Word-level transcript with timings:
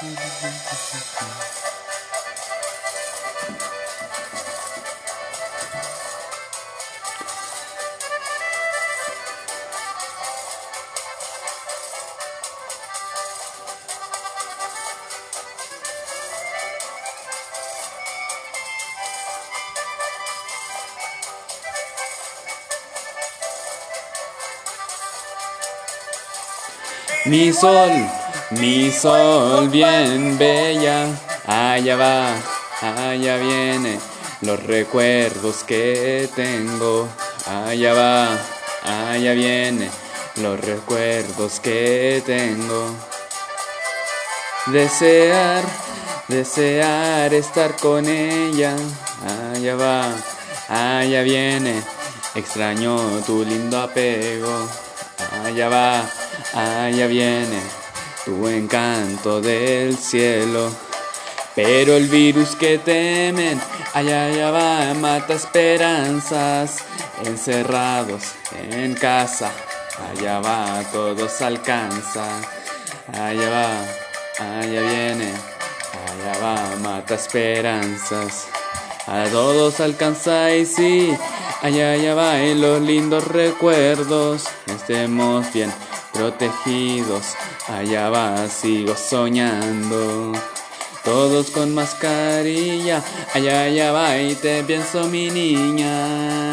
Mi 0.00 0.12
sol, 27.52 28.19
mi 28.50 28.90
sol 28.90 29.68
bien 29.68 30.36
bella, 30.36 31.06
allá 31.46 31.96
va, 31.96 32.34
allá 32.80 33.36
viene, 33.36 33.98
los 34.40 34.60
recuerdos 34.64 35.62
que 35.64 36.28
tengo, 36.34 37.08
allá 37.46 37.94
va, 37.94 38.38
allá 39.12 39.32
viene, 39.34 39.88
los 40.42 40.58
recuerdos 40.60 41.60
que 41.60 42.22
tengo. 42.26 42.94
Desear, 44.66 45.64
desear 46.28 47.32
estar 47.32 47.76
con 47.76 48.06
ella, 48.08 48.74
allá 49.54 49.76
va, 49.76 50.12
allá 50.68 51.22
viene, 51.22 51.82
extraño 52.34 52.98
tu 53.26 53.44
lindo 53.44 53.78
apego, 53.78 54.68
allá 55.44 55.68
va 55.68 56.20
allá 56.52 57.06
viene 57.06 57.80
tu 58.24 58.46
encanto 58.48 59.40
del 59.40 59.96
cielo. 59.96 60.70
Pero 61.54 61.96
el 61.96 62.06
virus 62.08 62.54
que 62.54 62.78
temen, 62.78 63.60
allá, 63.92 64.26
allá 64.26 64.50
va, 64.50 64.94
mata 64.94 65.34
esperanzas, 65.34 66.78
encerrados 67.24 68.22
en 68.70 68.94
casa, 68.94 69.50
allá 70.10 70.40
va, 70.40 70.82
todos 70.92 71.42
alcanza, 71.42 72.24
allá 73.12 73.50
va, 73.50 74.60
allá 74.60 74.80
viene, 74.80 75.32
allá 76.08 76.38
va, 76.40 76.76
mata 76.76 77.16
esperanzas, 77.16 78.46
a 79.06 79.24
todos 79.24 79.80
alcanza 79.80 80.54
y 80.54 80.64
sí, 80.64 81.12
allá, 81.62 81.92
allá 81.92 82.14
va, 82.14 82.40
en 82.40 82.60
los 82.60 82.80
lindos 82.80 83.26
recuerdos, 83.26 84.44
estemos 84.66 85.52
bien 85.52 85.72
protegidos. 86.12 87.34
Allá 87.68 88.10
va, 88.10 88.48
sigo 88.48 88.94
soñando. 88.96 90.32
Todos 91.04 91.50
con 91.50 91.74
mascarilla, 91.74 93.02
allá, 93.32 93.62
allá 93.62 93.92
va 93.92 94.18
y 94.18 94.34
te 94.34 94.62
pienso 94.64 95.06
mi 95.06 95.30
niña. 95.30 96.49